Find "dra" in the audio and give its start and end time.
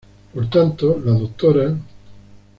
1.13-1.77